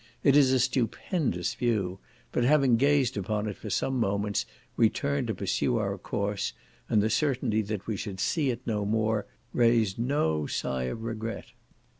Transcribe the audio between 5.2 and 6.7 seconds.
to pursue our course,